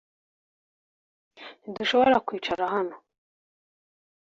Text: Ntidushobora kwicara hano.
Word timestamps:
Ntidushobora 1.69 2.23
kwicara 2.27 2.63
hano. 2.73 2.95